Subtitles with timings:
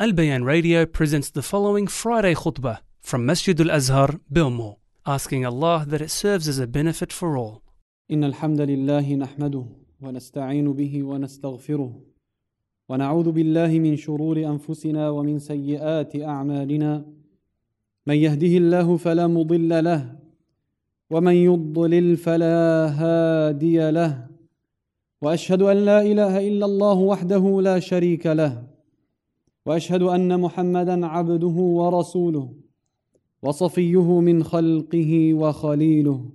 [0.00, 5.84] Al Bayan Radio presents the following Friday khutbah from Masjid Al Azhar, Belmore, asking Allah
[5.86, 7.62] that it serves as a benefit for all.
[8.10, 9.64] إن الحمد لله نحمده
[10.02, 12.00] ونستعين به ونستغفره
[12.88, 17.04] ونعوذ بالله من شرور أنفسنا ومن سيئات أعمالنا
[18.06, 20.16] من يهده الله فلا مضل له
[21.10, 24.26] ومن يضلل فلا هادي له
[25.22, 28.69] وأشهد أن لا إله إلا الله وحده لا شريك له
[29.66, 32.54] وأشهد أن محمدا عبده ورسوله
[33.42, 36.30] وصفيه من خلقه وخليله.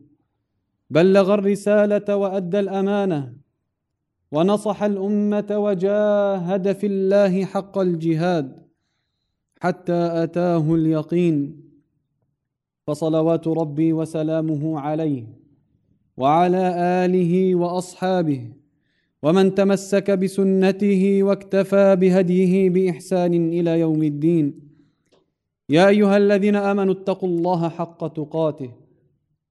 [0.89, 3.33] بلغ الرسالة وأدى الأمانة
[4.31, 8.65] ونصح الأمة وجاهد في الله حق الجهاد
[9.61, 11.65] حتى أتاه اليقين.
[12.87, 15.25] فصلوات ربي وسلامه عليه
[16.17, 16.63] وعلى
[17.05, 18.53] آله وأصحابه
[19.23, 24.53] ومن تمسك بسنته واكتفى بهديه بإحسان إلى يوم الدين.
[25.69, 28.71] يا أيها الذين آمنوا اتقوا الله حق تقاته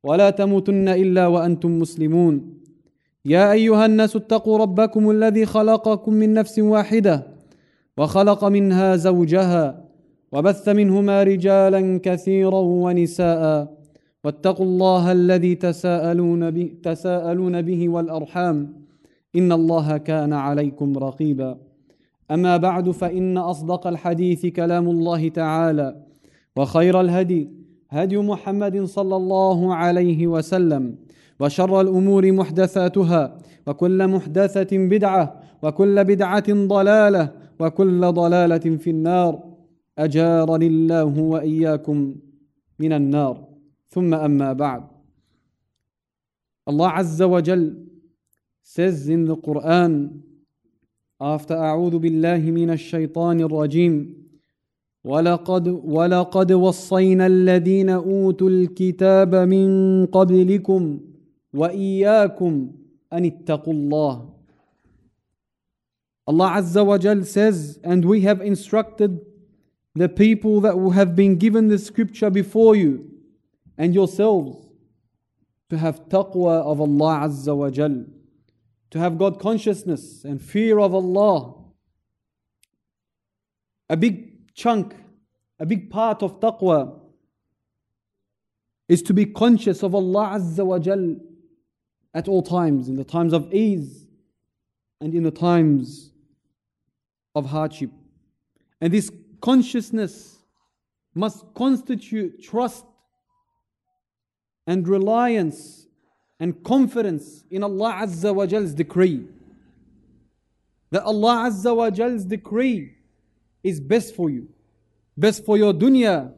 [0.04, 2.54] ولا تموتن إلا وأنتم مسلمون.
[3.24, 7.26] يا أيها الناس اتقوا ربكم الذي خلقكم من نفس واحدة
[7.96, 9.84] وخلق منها زوجها
[10.32, 13.74] وبث منهما رجالا كثيرا ونساء
[14.24, 18.83] واتقوا الله الذي تساءلون به, تساءلون به والأرحام.
[19.36, 21.58] ان الله كان عليكم رقيبا.
[22.30, 26.02] اما بعد فان اصدق الحديث كلام الله تعالى.
[26.56, 27.50] وخير الهدي
[27.90, 30.96] هدي محمد صلى الله عليه وسلم.
[31.40, 39.32] وشر الأمور محدثاتها وكل محدثه بدعه وكل بدعه ضلاله وكل ضلاله في النار.
[39.98, 42.14] اجارني الله واياكم
[42.78, 43.48] من النار.
[43.88, 44.82] ثم اما بعد.
[46.66, 47.62] Azza wa Jal
[48.64, 50.20] says in the Quran
[51.20, 54.24] after أعوذ بالله من الشيطان الرجيم
[55.04, 59.66] ولقد ولقد وصينا الذين اوتوا الكتاب من
[60.06, 61.00] قبلكم
[61.54, 62.72] واياكم
[63.12, 64.30] ان اتقوا الله
[66.26, 69.20] Allah Azza wa Jal says, and we have instructed
[69.94, 73.10] the people that have been given the scripture before you
[73.76, 74.66] and yourselves
[75.68, 78.06] to have taqwa of Allah Azza wa Jal,
[78.94, 81.52] to have God consciousness and fear of Allah.
[83.90, 84.94] A big chunk
[85.58, 87.00] a big part of taqwa
[88.88, 91.16] is to be conscious of Allah Azza wa Jal
[92.14, 94.06] at all times, in the times of ease
[95.00, 96.12] and in the times
[97.34, 97.90] of hardship.
[98.80, 99.10] And this
[99.40, 100.38] consciousness
[101.16, 102.84] must constitute trust
[104.68, 105.83] and reliance
[106.44, 109.24] and confidence in Allah Azza wa Jal's decree.
[110.90, 112.96] That Allah Azza wa Jal's decree
[113.62, 114.46] is best for you
[115.16, 116.34] best for your dunya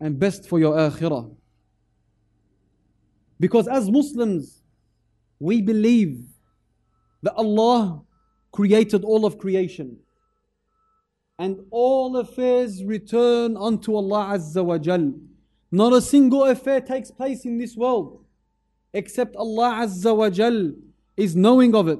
[0.00, 1.34] and best for your akhirah.
[3.40, 4.60] Because as Muslims,
[5.40, 6.26] we believe
[7.22, 8.02] that Allah
[8.52, 9.96] created all of creation
[11.38, 15.14] and all affairs return unto Allah Azza wa Jal.
[15.72, 18.26] Not a single affair takes place in this world
[18.92, 20.72] except Allah Azza wa Jal
[21.16, 21.98] is knowing of it.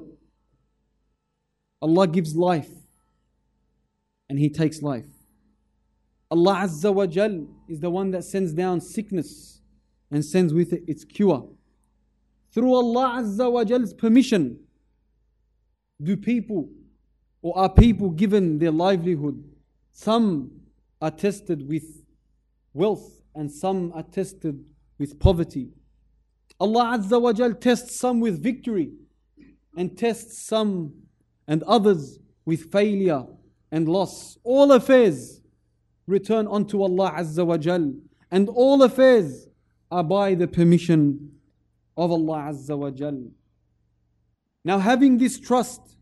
[1.81, 2.71] Allah gives life
[4.28, 5.06] and He takes life.
[6.31, 9.60] Allah Azza wa Jal is the one that sends down sickness
[10.10, 11.47] and sends with it its cure.
[12.53, 14.59] Through Allah Azza wa Jal's permission,
[16.03, 16.69] do people
[17.43, 19.43] or are people given their livelihood?
[19.93, 20.50] Some
[21.00, 22.05] are tested with
[22.72, 24.65] wealth and some are tested
[24.99, 25.70] with poverty.
[26.60, 28.92] Allah Azza wa Jal tests some with victory
[29.76, 30.94] and tests some
[31.46, 33.24] and others with failure
[33.70, 34.38] and loss.
[34.42, 35.41] All affairs
[36.06, 37.94] return unto Allah Azza wa Jal.
[38.30, 39.46] And all affairs
[39.91, 41.32] are by the permission
[41.96, 43.30] of Allah Azza wa Jal.
[44.64, 45.96] Now, having this trust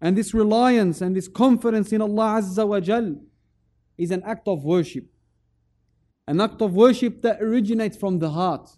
[0.00, 3.16] and this reliance and this confidence in Allah Azza wa Jal
[3.96, 5.06] is an act of worship.
[6.28, 8.68] An act of worship that originates from the heart.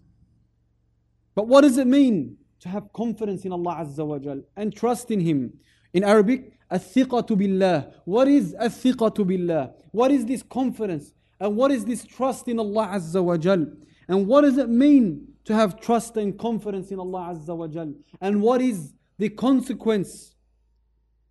[1.38, 5.12] But what does it mean to have confidence in Allah Azza wa Jal and trust
[5.12, 5.52] in Him?
[5.92, 7.92] In Arabic, athiqatu billah.
[8.06, 9.70] What is athiqatu billah?
[9.92, 11.12] What is this confidence?
[11.38, 13.68] And what is this trust in Allah Azza wa Jal?
[14.08, 17.94] And what does it mean to have trust and confidence in Allah Azza wa Jal?
[18.20, 20.34] And what is the consequence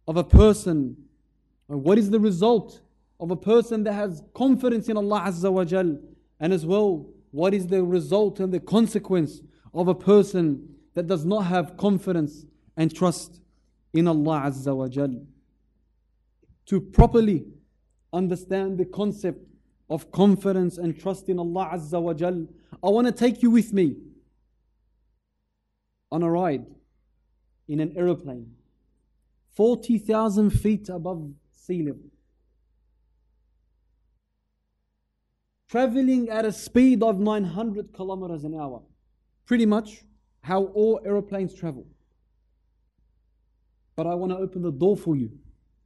[0.08, 0.96] of a person?
[1.68, 2.80] And what is the result
[3.20, 5.98] of a person that has confidence in Allah Azza wa Jal?
[6.40, 9.42] And as well, what is the result and the consequence
[9.78, 12.46] of a person that does not have confidence
[12.76, 13.40] and trust
[13.94, 15.22] in Allah Azza wa Jal.
[16.66, 17.46] To properly
[18.12, 19.46] understand the concept
[19.88, 22.48] of confidence and trust in Allah Azza wa Jal,
[22.84, 23.98] I want to take you with me
[26.12, 26.66] on a ride
[27.68, 28.56] in an aeroplane,
[29.54, 32.10] 40,000 feet above sea level.
[35.70, 38.82] Traveling at a speed of 900 kilometers an hour.
[39.48, 40.04] Pretty much
[40.42, 41.88] how all aeroplanes travel.
[43.96, 45.32] But I want to open the door for you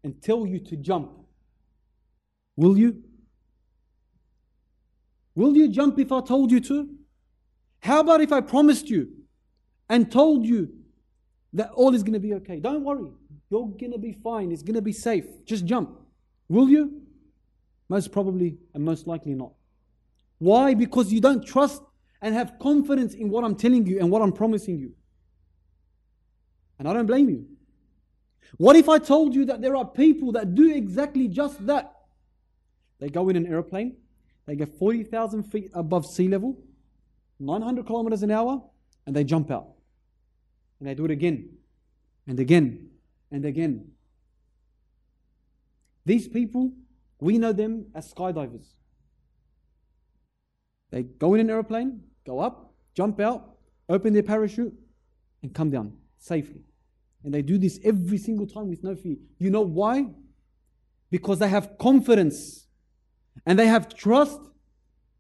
[0.04, 1.12] and tell you to jump.
[2.58, 3.04] Will you?
[5.36, 6.90] Will you jump if I told you to?
[7.80, 9.10] How about if I promised you
[9.90, 10.70] and told you
[11.54, 12.60] that all is going to be okay?
[12.60, 13.12] Don't worry.
[13.50, 14.52] You're going to be fine.
[14.52, 15.26] It's going to be safe.
[15.46, 15.98] Just jump.
[16.50, 17.02] Will you?
[17.90, 19.52] Most probably and most likely not.
[20.40, 20.74] Why?
[20.74, 21.82] Because you don't trust
[22.22, 24.94] and have confidence in what I'm telling you and what I'm promising you.
[26.78, 27.48] And I don't blame you.
[28.58, 31.94] What if I told you that there are people that do exactly just that?
[33.00, 33.98] They go in an airplane,
[34.46, 36.58] they get 40,000 feet above sea level,
[37.40, 38.62] 900 kilometers an hour,
[39.06, 39.70] and they jump out.
[40.80, 41.50] And they do it again,
[42.28, 42.90] and again,
[43.32, 43.92] and again.
[46.06, 46.74] These people,
[47.20, 48.68] we know them as skydivers.
[50.90, 53.56] They go in an aeroplane, go up, jump out,
[53.90, 54.74] open their parachute,
[55.42, 56.62] and come down safely.
[57.24, 59.18] And they do this every single time with no fear.
[59.38, 60.08] You know why?
[61.10, 62.68] Because they have confidence
[63.46, 64.40] and they have trust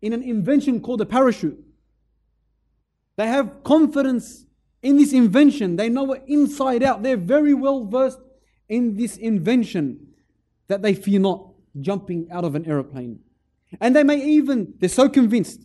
[0.01, 1.63] in an invention called a parachute.
[3.17, 4.45] They have confidence
[4.81, 5.75] in this invention.
[5.75, 7.03] They know it inside out.
[7.03, 8.19] They're very well versed
[8.67, 10.07] in this invention
[10.67, 11.49] that they fear not
[11.79, 13.19] jumping out of an aeroplane.
[13.79, 15.61] And they may even, they're so convinced,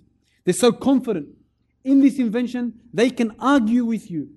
[0.46, 1.28] they're so confident
[1.84, 4.28] in this invention, they can argue with you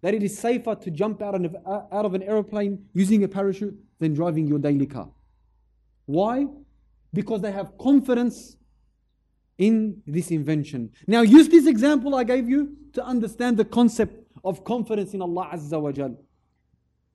[0.00, 3.28] that it is safer to jump out of, uh, out of an aeroplane using a
[3.28, 5.08] parachute than driving your daily car.
[6.06, 6.46] Why?
[7.12, 8.56] Because they have confidence
[9.58, 10.92] in this invention.
[11.08, 14.14] Now, use this example I gave you to understand the concept
[14.44, 16.16] of confidence in Allah Azza wa Jal.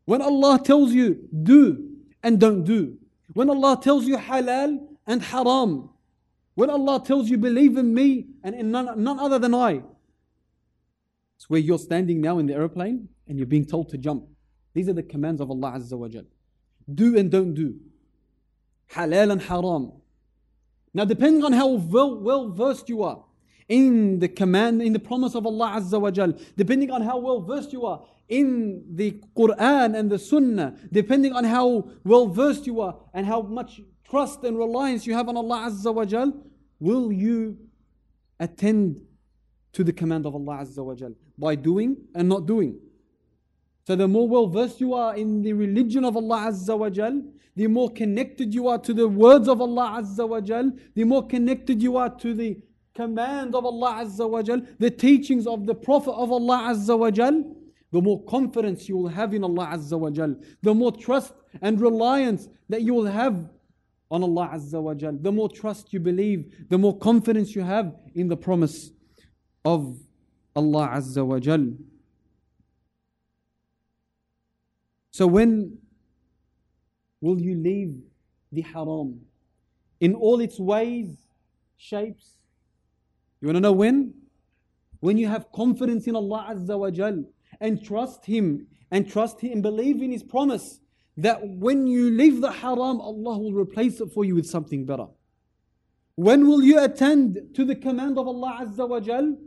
[0.06, 1.90] When Allah tells you do
[2.22, 2.98] and don't do,
[3.34, 5.90] when Allah tells you halal and haram,
[6.56, 9.82] when Allah tells you, believe in me and in none, none other than I,
[11.38, 14.26] it's where you're standing now in the airplane and you're being told to jump.
[14.74, 16.26] These are the commands of Allah Azza wa Jal.
[16.94, 17.80] Do and don't do.
[18.92, 19.92] Halal and haram.
[20.94, 23.24] Now, depending on how well, well versed you are
[23.70, 27.42] in the command, in the promise of Allah Azza wa Jal, depending on how well
[27.42, 32.82] versed you are in the Quran and the Sunnah, depending on how well versed you
[32.82, 36.34] are and how much trust and reliance you have on Allah Azza wa Jal,
[36.80, 37.58] will you
[38.40, 39.02] attend
[39.72, 42.78] to the command of Allah Azza wa Jal by doing and not doing?
[43.88, 47.24] So the more well versed you are in the religion of Allah Azza wa Jal,
[47.56, 51.26] the more connected you are to the words of Allah Azza wa Jal, the more
[51.26, 52.58] connected you are to the
[52.94, 57.12] command of Allah Azza wa Jal, the teachings of the Prophet of Allah Azza wa
[57.12, 57.56] Jal,
[57.92, 61.80] the more confidence you will have in Allah Azza wa Jal, the more trust and
[61.80, 63.50] reliance that you will have
[64.12, 65.18] on Allah Azza wa Jal.
[65.20, 68.92] The more trust you believe, the more confidence you have in the promise
[69.64, 69.98] of
[70.54, 71.72] Allah Azza wa Jal.
[75.12, 75.78] So when
[77.22, 78.02] will you leave
[78.52, 79.22] the haram
[80.02, 81.16] in all its ways,
[81.78, 82.36] shapes?
[83.40, 84.14] You want to know when?
[85.00, 87.24] When you have confidence in Allah Azza wa Jal
[87.62, 90.81] and trust Him and trust Him, and believe in His promise
[91.18, 95.08] that when you leave the haram, Allah will replace it for you with something better.
[96.16, 99.38] When will you attend to the command of Allah Azza wa Jal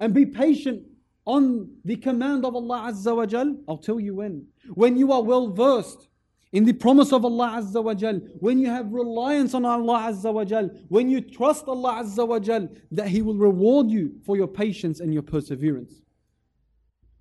[0.00, 0.82] and be patient
[1.24, 3.56] on the command of Allah Azza wa Jal?
[3.68, 4.46] I'll tell you when.
[4.74, 6.08] When you are well versed
[6.52, 10.32] in the promise of Allah Azza wa Jal, when you have reliance on Allah Azza
[10.32, 14.36] wa Jal, when you trust Allah Azza wa Jal, that He will reward you for
[14.36, 16.00] your patience and your perseverance.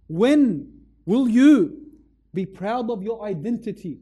[0.07, 0.71] When
[1.05, 1.84] will you
[2.35, 3.99] be proud of your identity.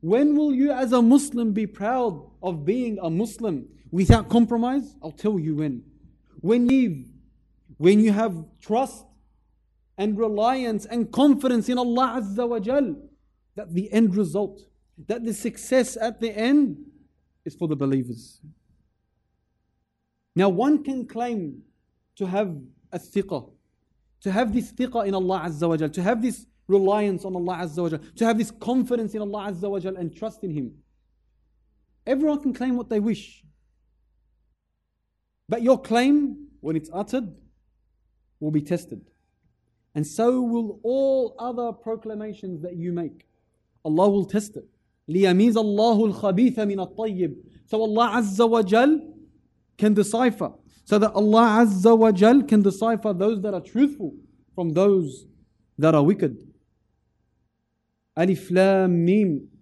[0.00, 4.96] When will you, as a Muslim, be proud of being a Muslim without compromise?
[5.02, 5.82] I'll tell you when.
[6.40, 7.04] When you,
[7.76, 9.04] when you have trust
[9.96, 12.96] and reliance and confidence in Allah Azza wa Jal,
[13.56, 14.60] that the end result,
[15.06, 16.78] that the success at the end
[17.44, 18.40] is for the believers.
[20.36, 21.62] Now, one can claim
[22.16, 22.56] to have
[22.92, 23.50] a thiqah,
[24.20, 27.57] to have this thiqah in Allah Azza wa Jal, to have this reliance on Allah
[27.63, 30.51] Azza wa Jal, to have this confidence in Allah Azza wa Jal and trust in
[30.51, 30.73] Him.
[32.05, 33.43] Everyone can claim what they wish.
[35.49, 37.33] But your claim, when it's uttered,
[38.39, 39.01] will be tested.
[39.95, 43.27] And so will all other proclamations that you make.
[43.85, 44.65] Allah will test it.
[45.09, 47.35] ليميز الله الخبيث من الطيب.
[47.65, 48.99] So Allah Azza wa Jal
[49.77, 50.53] can decipher.
[50.85, 54.15] So that Allah Azza wa Jal can decipher those that are truthful
[54.55, 55.25] from those
[55.77, 56.46] that are wicked.
[58.17, 59.53] ألف لام ميم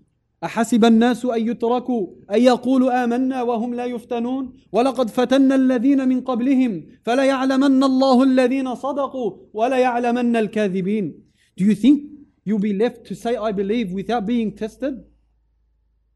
[0.44, 6.84] أحسب الناس أن يتركوا أن يقولوا آمنا وهم لا يفتنون ولقد فتنا الذين من قبلهم
[7.04, 11.14] فلا يعلمن الله الذين صدقوا ولا يعلمن الكاذبين
[11.58, 12.04] Do you think
[12.44, 15.04] you'll be left to say I believe without being tested?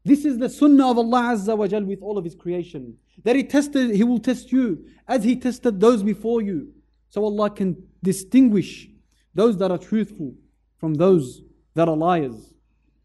[0.04, 2.96] This is the sunnah of Allah Azza wa Jal with all of His creation.
[3.24, 6.72] That He tested, He will test you as He tested those before you.
[7.10, 8.88] So Allah can distinguish
[9.34, 10.34] those that are truthful
[10.78, 11.42] from those
[11.73, 12.53] that are liars.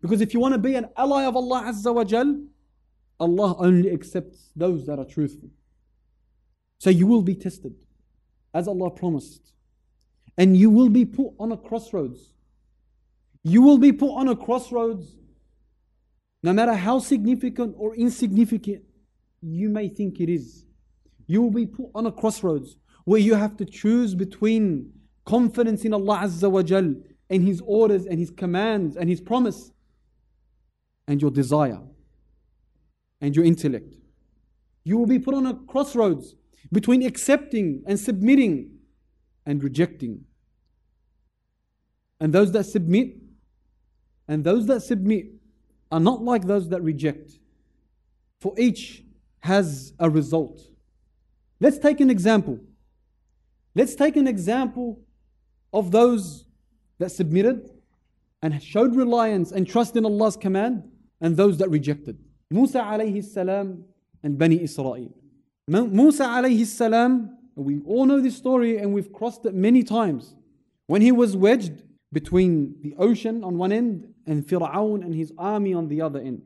[0.00, 2.42] Because if you want to be an ally of Allah Azza wa Jal,
[3.18, 5.48] Allah only accepts those that are truthful.
[6.78, 7.74] So you will be tested,
[8.52, 9.52] as Allah promised.
[10.36, 12.34] And you will be put on a crossroads.
[13.42, 15.16] You will be put on a crossroads,
[16.42, 18.82] no matter how significant or insignificant
[19.40, 20.66] you may think it is.
[21.26, 24.92] You will be put on a crossroads where you have to choose between
[25.24, 26.94] confidence in Allah Azza wa Jal
[27.30, 29.72] and His orders and His commands and His promise
[31.08, 31.80] and your desire
[33.20, 33.94] and your intellect.
[34.84, 36.36] You will be put on a crossroads
[36.72, 38.70] between accepting and submitting
[39.44, 40.24] and rejecting.
[42.20, 43.16] And those that submit
[44.28, 45.26] and those that submit
[45.92, 47.38] are not like those that reject,
[48.40, 49.04] for each
[49.40, 50.60] has a result.
[51.60, 52.58] Let's take an example.
[53.74, 55.00] Let's take an example
[55.72, 56.45] of those
[56.99, 57.69] that submitted
[58.41, 60.83] and showed reliance and trust in Allah's command
[61.19, 62.17] and those that rejected.
[62.49, 63.85] Musa alayhi salam
[64.23, 65.13] and Bani Israel.
[65.67, 70.35] Musa alayhi salam, we all know this story and we've crossed it many times.
[70.87, 75.73] When he was wedged between the ocean on one end and Fir'aun and his army
[75.73, 76.41] on the other end.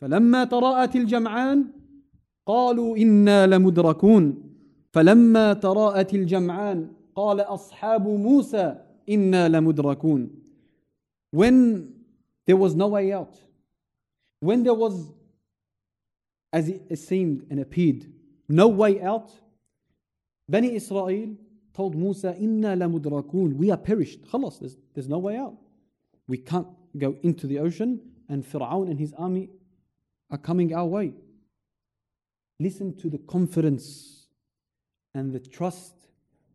[0.00, 1.66] فلما تراءت الجمعان
[2.46, 4.42] قالوا إنا لمدركون
[4.92, 8.76] فلما تراءت الجمعان قال أصحاب موسى
[9.07, 10.29] Inna lamudrakun.
[11.31, 11.93] When
[12.45, 13.35] there was no way out,
[14.39, 15.11] when there was,
[16.53, 18.05] as it seemed and appeared,
[18.47, 19.31] no way out,
[20.47, 21.35] Bani Israel
[21.73, 23.53] told Musa, Inna lamudrakun.
[23.55, 24.21] We are perished.
[24.23, 25.57] Khalas, there's, there's no way out.
[26.27, 29.49] We can't go into the ocean, and Fir'aun and his army
[30.29, 31.13] are coming our way.
[32.59, 34.27] Listen to the confidence
[35.13, 35.93] and the trust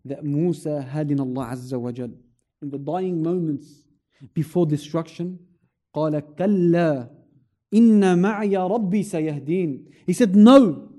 [0.04, 2.16] that Musa had in Allah Azza wa Jalla
[2.61, 3.83] In the dying moments
[4.33, 5.39] before destruction,
[5.95, 7.09] قال كلا
[7.71, 9.91] Inna ma'ya rabbi sayahdeen.
[10.05, 10.89] He said, No,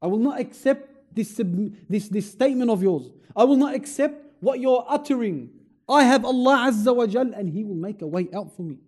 [0.00, 1.40] I will not accept this,
[1.88, 3.08] this, this statement of yours.
[3.34, 5.50] I will not accept what you're uttering.
[5.88, 8.78] I have Allah Azza wa Jal and He will make a way out for me.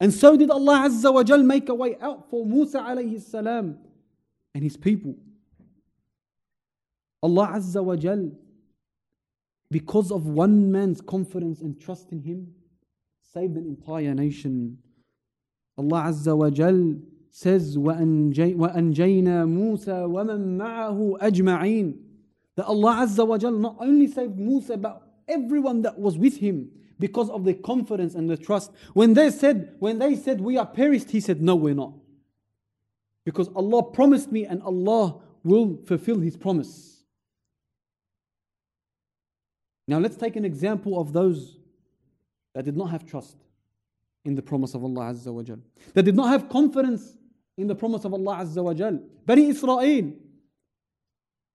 [0.00, 3.78] And so did Allah Azza wa Jal make a way out for Musa alayhi salam
[4.54, 5.14] and his people.
[7.22, 8.30] Allah Azza wa Jal,
[9.70, 12.48] because of one man's confidence and trust in Him,
[13.32, 14.78] saved an entire nation
[15.78, 16.94] Allah Azza wa Jal
[17.30, 21.98] says, وَأَنْجَيْنَا مُوسَى وَمَن مَعَهُ أَجْمَعِينَ
[22.56, 26.70] That Allah Azza wa Jal not only saved Musa, but everyone that was with him
[26.98, 28.72] because of the confidence and the trust.
[28.94, 31.92] When they said, when they said we are perished, he said, No, we're not.
[33.24, 36.89] Because Allah promised me and Allah will fulfill his promise.
[39.90, 41.58] Now let's take an example of those
[42.54, 43.36] that did not have trust
[44.24, 45.58] in the promise of Allah Azza wa Jal.
[45.94, 47.16] They did not have confidence
[47.56, 48.98] in the promise of Allah Azza wa Jal.
[49.24, 50.12] Bani Israel,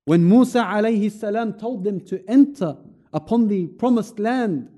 [0.05, 2.77] when Musa alayhi salam told them to enter
[3.13, 4.70] upon the promised land,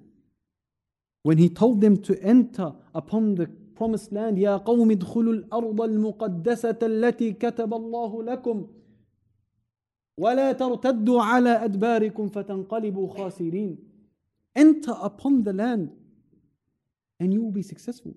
[1.22, 6.78] when he told them to enter upon the promised land, يا قوم ادخلوا الأرض المقدسة
[6.84, 8.68] التي كتب الله لكم
[10.19, 13.77] ولا ترتدوا على أدباركم فتنقلبوا خاسرين.
[14.59, 15.91] Enter upon the land
[17.21, 18.15] and you will be successful.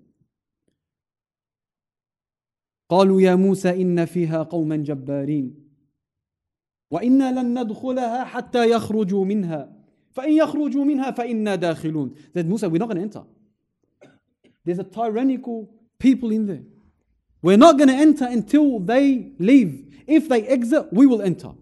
[2.88, 5.54] قالوا يا موسى إن فيها قوما جبارين
[6.90, 9.72] وإنا لن ندخلها حتى يخرجوا منها
[10.10, 13.24] فإن يخرجوا منها فإنا داخلون Said Musa, we're not going to enter.
[14.64, 16.62] There's a tyrannical people in there.
[17.40, 20.04] We're not going to enter until they leave.
[20.06, 21.52] If they exit, we will enter.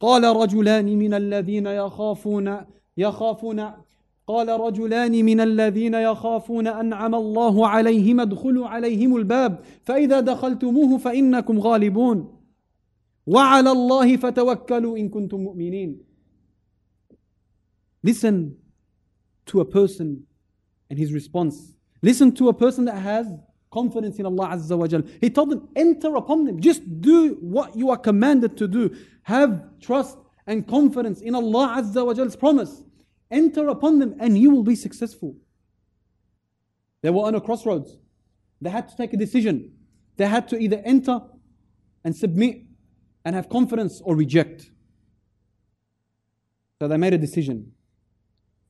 [0.00, 2.56] قال رجلان من الذين يخافون
[2.96, 3.70] يخافون
[4.26, 12.40] قال رجلان من الذين يخافون أنعم الله عليهم ادخلوا عليهم الباب فإذا دخلتموه فإنكم غالبون
[13.26, 15.98] وعلى الله فتوكلوا إن كنتم مؤمنين
[18.02, 18.56] Listen
[19.46, 20.24] to a person
[20.90, 21.72] and his response.
[22.02, 23.26] Listen to a person that has
[23.73, 25.03] confidence in Allah Azza wa Jal.
[25.21, 26.59] He told them, enter upon them.
[26.59, 28.95] Just do what you are commanded to do.
[29.23, 32.83] Have trust and confidence in Allah Azza wa Jal's promise.
[33.31, 35.35] Enter upon them and you will be successful.
[37.01, 37.97] They were on a crossroads.
[38.61, 39.73] They had to take a decision.
[40.17, 41.21] They had to either enter
[42.03, 42.63] and submit
[43.23, 44.71] and have confidence or reject.
[46.81, 47.73] So they made a decision.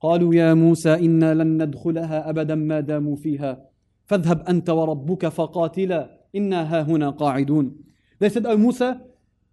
[0.01, 3.69] قالوا يا موسى إنا لن ندخلها أبدا ما داموا فيها
[4.05, 7.75] فاذهب أنت وربك فقاتلا إنا ها هنا قاعدون
[8.19, 9.01] They said, Oh Musa,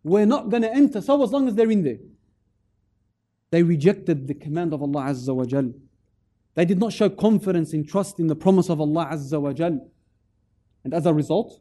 [0.02, 1.98] we're not going to enter so as long as they're in there.
[3.50, 5.72] They rejected the command of Allah Azza wa Jal.
[6.54, 9.78] They did not show confidence and trust in the promise of Allah Azza wa Jal.
[10.84, 11.60] And as a result,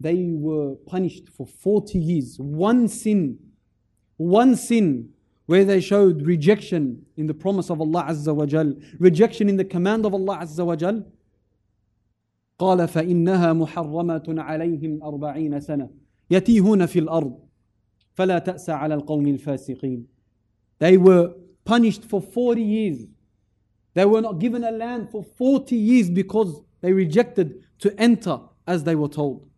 [0.00, 2.38] they were punished for 40 years.
[2.38, 3.38] One sin,
[4.16, 5.10] one sin
[5.46, 9.64] where they showed rejection in the promise of Allah Azza wa Jal, rejection in the
[9.64, 11.04] command of Allah Azza wa Jal.
[12.58, 15.90] قال فإنها محرمة عليهم أربعين سنة
[16.30, 17.38] يتيهون في الأرض
[18.14, 20.06] فلا تأس على القوم الفاسقين
[20.80, 21.34] They were
[21.64, 23.06] punished for 40 years.
[23.94, 28.84] They were not given a land for 40 years because they rejected to enter as
[28.84, 29.48] they were told.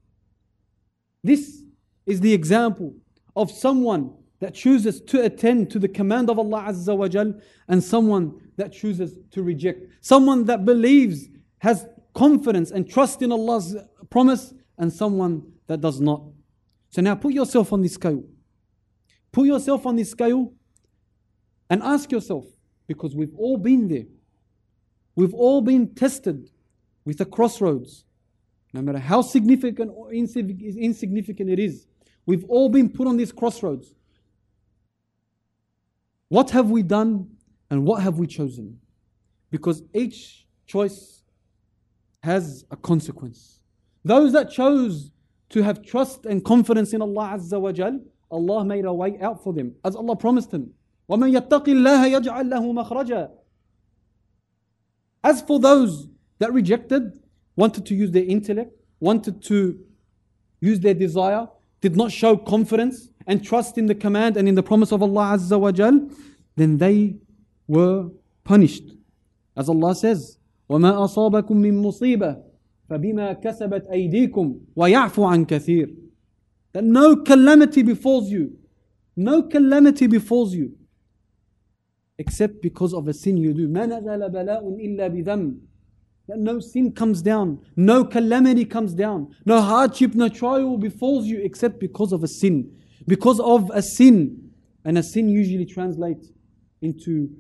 [1.23, 1.63] This
[2.07, 2.95] is the example
[3.37, 7.35] of someone that chooses to attend to the command of Allah Azza wa Jal
[7.69, 9.87] and someone that chooses to reject.
[10.01, 11.29] Someone that believes,
[11.59, 13.76] has confidence and trust in Allah's
[14.10, 16.24] promise, and someone that does not.
[16.90, 18.24] So now put yourself on this scale.
[19.32, 20.54] Put yourself on this scale
[21.70, 22.46] and ask yourself,
[22.88, 24.06] because we've all been there.
[25.16, 26.50] We've all been tested
[27.06, 28.06] with a crossroads,
[28.74, 31.88] no matter how significant or insignificant it is.
[32.26, 33.94] We've all been put on these crossroads.
[36.30, 37.30] What have we done
[37.70, 38.80] and what have we chosen?
[39.52, 41.24] Because each choice
[42.25, 43.61] has a consequence.
[44.05, 45.13] Those that chose
[45.51, 49.43] to have trust and confidence in Allah Azza wa Jal, Allah made a way out
[49.43, 50.73] for them, as Allah promised them.
[51.11, 53.31] وَمَن يَتَّقِ اللَّهَ يَجْعَل لَهُ مَخْرَجًا
[55.25, 56.07] As for those
[56.39, 57.21] that rejected,
[57.57, 59.79] wanted to use their intellect, wanted to
[60.61, 61.49] use their desire,
[61.81, 65.37] did not show confidence and trust in the command and in the promise of Allah
[65.37, 66.09] Azza wa Jal,
[66.57, 67.17] then they
[67.67, 68.09] were
[68.45, 68.85] punished.
[69.57, 72.43] As Allah says, وَمَا أَصَابَكُم مِّن مُّصِيبَةٍ
[72.89, 75.97] فَبِمَا كَسَبَتْ أَيْدِيكُمْ وَيَعْفُ عَن كَثِيرٍ
[76.73, 78.57] That no calamity befalls you,
[79.17, 80.77] no calamity befalls you,
[82.19, 83.69] except because of a sin you do.
[83.69, 85.61] مَا نَزَلَ بَلَاءٌ إِلَّا بِذَنْبٍ
[86.31, 91.41] that no sin comes down, no calamity comes down, no hardship, no trial befalls you
[91.41, 92.71] except because of a sin.
[93.09, 94.53] Because of a sin.
[94.85, 96.29] And a sin usually translates
[96.83, 97.31] into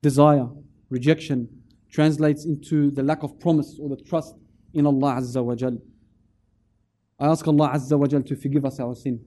[0.00, 0.48] desire,
[0.88, 1.46] rejection,
[1.90, 4.34] translates into the lack of promise or the trust
[4.72, 5.78] in Allah Azza wa Jal.
[7.18, 9.20] I ask Allah Azza wa Jal to forgive us our sin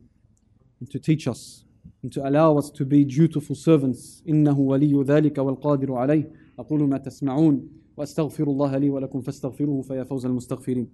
[0.79, 1.63] and to teach us
[2.03, 4.21] and to allow us to be dutiful servants.
[4.27, 10.25] إنه ولي ذلك والقادر عليه أقول ما تسمعون واستغفر الله لي ولكم فاستغفروه فيا فوز
[10.25, 10.87] المستغفرين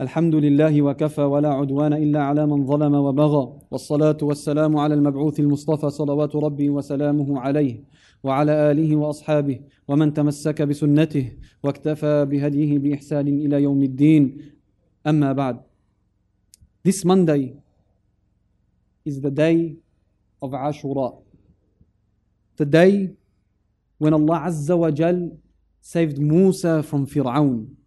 [0.00, 5.90] الحمد لله وكفى ولا عدوان إلا على من ظلم وبغى والصلاة والسلام على المبعوث المصطفى
[5.90, 7.84] صلوات ربي وسلامه عليه
[8.22, 11.32] وعلى آله وأصحابه ومن تمسك بسنته
[11.62, 14.22] واكتفى بهديه بإحسان إلى يوم الدين
[15.06, 15.60] أما بعد
[16.84, 17.54] This Monday
[19.04, 19.76] is the day
[20.40, 21.20] of Ashura.
[22.56, 23.10] The day
[23.98, 25.36] when Allah Azza wa Jal
[25.80, 27.77] saved Musa from Fir'aun,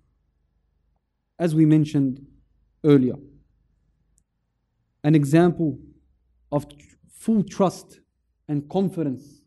[1.42, 2.24] as we mentioned
[2.84, 3.16] earlier.
[5.04, 5.80] An example
[6.52, 6.68] of
[7.10, 8.00] full trust
[8.48, 9.42] and confidence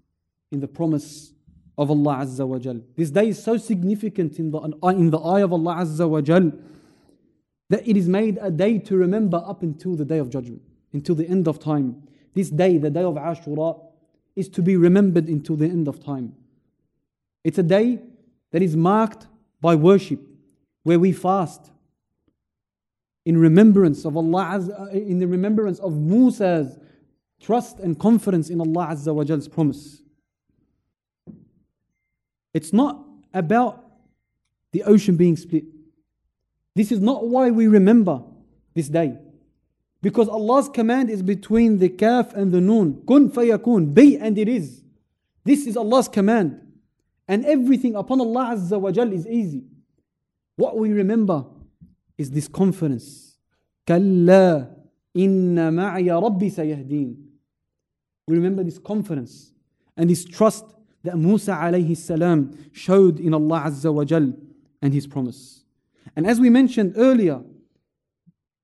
[0.50, 1.32] in the promise
[1.78, 2.80] of Allah Azza wa Jal.
[2.96, 6.50] This day is so significant in the, in the eye of Allah Azza wa Jal
[7.70, 11.14] that it is made a day to remember up until the day of judgment, until
[11.14, 12.02] the end of time.
[12.34, 13.80] This day, the day of Ashura,
[14.34, 16.34] is to be remembered until the end of time.
[17.44, 18.00] It's a day
[18.50, 19.28] that is marked
[19.60, 20.20] by worship,
[20.82, 21.70] where we fast
[23.24, 26.78] in remembrance of Allah, uh, in the remembrance of Musa's
[27.40, 30.02] trust and confidence in Allah Azza wa Jal's promise.
[32.52, 33.84] It's not about
[34.72, 35.64] the ocean being split.
[36.74, 38.22] This is not why we remember
[38.74, 39.16] this day.
[40.02, 43.02] Because Allah's command is between the kaf and the noon.
[43.08, 43.94] Kun fayakun.
[43.94, 44.82] Be and it is.
[45.44, 46.60] This is Allah's command.
[47.26, 49.64] And everything upon Allah Azza wa Jal is easy.
[50.56, 51.46] What we remember
[52.16, 53.36] is this confidence.
[53.86, 54.70] Kalla
[55.14, 57.16] inna ma'ya rabbi sayahdeen.
[58.26, 59.52] We remember this confidence
[59.96, 60.64] and this trust
[61.02, 64.32] that Musa alayhi salam showed in Allah Azza wa Jal
[64.80, 65.64] and his promise.
[66.16, 67.42] And as we mentioned earlier,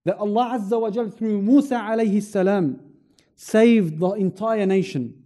[0.05, 2.81] that Allah Azza wa Jal through Musa alayhi salam
[3.37, 5.23] saved the entire nation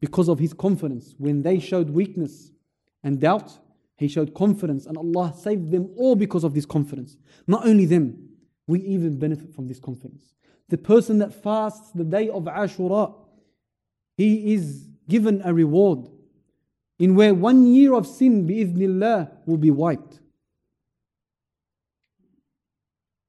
[0.00, 2.52] because of his confidence when they showed weakness
[3.02, 3.58] and doubt
[3.98, 7.16] he showed confidence, and Allah saved them all because of this confidence.
[7.48, 8.28] Not only them,
[8.68, 10.32] we even benefit from this confidence.
[10.68, 13.12] The person that fasts the day of Ashura,
[14.16, 16.08] he is given a reward
[16.98, 20.20] in where one year of sin, bi'idhnillah, will be wiped.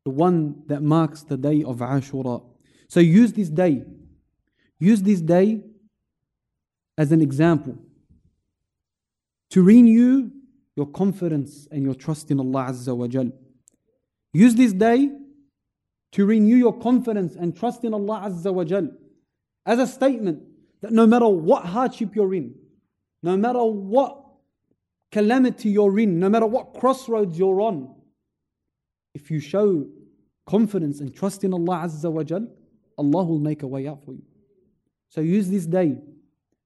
[0.05, 2.43] The one that marks the day of Ashura.
[2.89, 3.85] So use this day.
[4.79, 5.63] Use this day
[6.97, 7.77] as an example
[9.51, 10.29] to renew
[10.79, 13.29] your confidence and your trust in Allah Azza wa Jal.
[14.31, 15.11] Use this day
[16.13, 18.87] to renew your confidence and trust in Allah Azza wa Jal
[19.65, 20.41] as a statement
[20.81, 22.55] that no matter what hardship you're in,
[23.21, 24.23] no matter what
[25.11, 27.93] calamity you're in, no matter what crossroads you're on,
[29.13, 29.85] if you show
[30.47, 32.47] confidence and trust in Allah Azza wa Jal,
[32.97, 34.23] Allah will make a way out for you.
[35.09, 35.97] So use this day,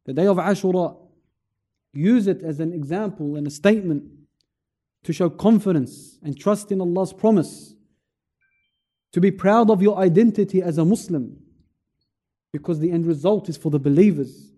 [0.05, 1.02] the day of Ashura,
[1.93, 4.03] use it as an example and a statement
[5.03, 7.75] to show confidence and trust in Allah's promise,
[9.11, 11.37] to be proud of your identity as a Muslim,
[12.51, 14.51] because the end result is for the believers.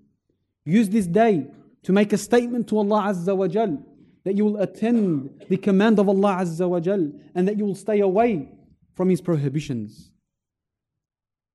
[0.64, 1.48] Use this day
[1.84, 3.84] to make a statement to Allah Azza wa Jal
[4.24, 7.76] that you will attend the command of Allah Azza wa Jal and that you will
[7.76, 8.50] stay away
[8.96, 10.12] from His prohibitions.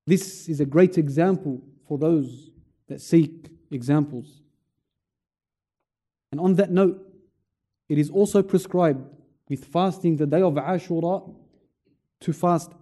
[0.07, 2.51] This is a great example for those
[2.89, 4.40] that seek examples.
[6.33, 7.07] And on that note,
[7.89, 9.05] it is also prescribed
[9.49, 11.35] with fasting the day of Ashura
[12.21, 12.73] to fast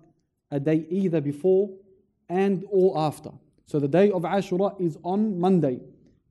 [0.51, 1.71] a day either before
[2.29, 3.31] and or after.
[3.67, 5.81] So the day of Ashura is on Monday.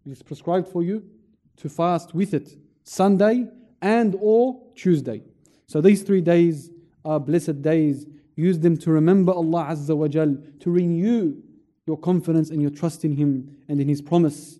[0.06, 1.03] It is prescribed for you
[1.58, 3.47] to fast with it Sunday
[3.82, 5.21] and or Tuesday.
[5.67, 6.71] So these three days
[7.03, 8.06] are blessed days.
[8.36, 11.36] Use them to remember Allah Azza wa Jal, to renew
[11.86, 14.60] your confidence and your trust in Him and in His promise.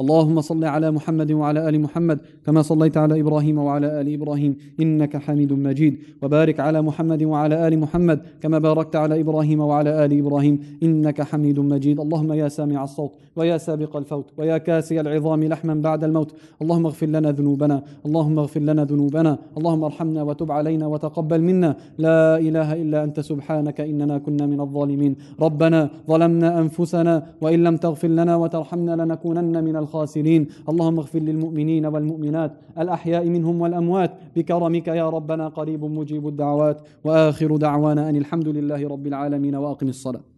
[0.00, 5.16] اللهم صل على محمد وعلى آل محمد كما صليت على إبراهيم وعلى آل إبراهيم إنك
[5.16, 5.94] حميد مجيد.
[6.22, 11.58] وبارك على محمد وعلى آل محمد كما باركت على إبراهيم وعلى آل إبراهيم إنك حميد
[11.60, 12.00] مجيد.
[12.00, 16.30] اللهم يا سامع الصوت ويا سابق الفوت ويا كاسي العظام لحما بعد الموت.
[16.62, 21.76] اللهم اغفر لنا ذنوبنا اللهم اغفر لنا ذنوبنا اللهم ارحمنا وتب علينا وتقبل منا.
[21.98, 25.16] لا إله إلا أنت سبحانك إننا كنا من الظالمين.
[25.40, 30.68] ربنا ظلمنا أنفسنا وإن لم تغفر لنا وترحمنا لنكونن من الخاسرين.
[30.68, 34.12] اللهم اغفر للمؤمنين والمؤمنات الأحياء منهم والأموات.
[34.36, 36.78] بكرمك يا ربنا قريب مجيب الدعوات.
[37.04, 40.28] وآخر دعوانا أن الحمد لله رب العالمين وأقم الصلاة.